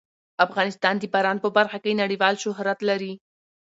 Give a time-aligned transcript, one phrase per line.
[0.45, 3.13] افغانستان د باران په برخه کې نړیوال شهرت لري.